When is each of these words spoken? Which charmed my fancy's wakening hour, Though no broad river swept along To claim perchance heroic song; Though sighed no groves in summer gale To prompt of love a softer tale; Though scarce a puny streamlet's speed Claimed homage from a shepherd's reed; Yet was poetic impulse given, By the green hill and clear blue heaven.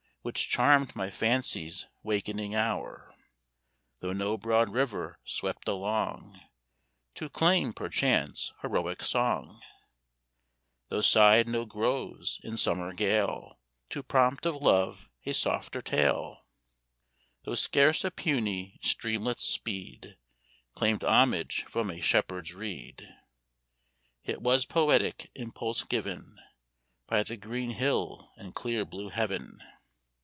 Which 0.23 0.47
charmed 0.49 0.95
my 0.95 1.09
fancy's 1.09 1.87
wakening 2.03 2.53
hour, 2.53 3.15
Though 4.01 4.13
no 4.13 4.37
broad 4.37 4.69
river 4.69 5.17
swept 5.23 5.67
along 5.67 6.39
To 7.15 7.27
claim 7.27 7.73
perchance 7.73 8.53
heroic 8.61 9.01
song; 9.01 9.61
Though 10.89 11.01
sighed 11.01 11.47
no 11.47 11.65
groves 11.65 12.39
in 12.43 12.55
summer 12.55 12.93
gale 12.93 13.57
To 13.89 14.03
prompt 14.03 14.45
of 14.45 14.53
love 14.57 15.09
a 15.25 15.33
softer 15.33 15.81
tale; 15.81 16.45
Though 17.43 17.55
scarce 17.55 18.03
a 18.05 18.11
puny 18.11 18.77
streamlet's 18.83 19.47
speed 19.47 20.19
Claimed 20.75 21.03
homage 21.03 21.63
from 21.63 21.89
a 21.89 21.99
shepherd's 21.99 22.53
reed; 22.53 23.11
Yet 24.21 24.39
was 24.43 24.67
poetic 24.67 25.31
impulse 25.33 25.81
given, 25.81 26.39
By 27.07 27.23
the 27.23 27.37
green 27.37 27.71
hill 27.71 28.29
and 28.37 28.53
clear 28.53 28.85
blue 28.85 29.09
heaven. 29.09 29.63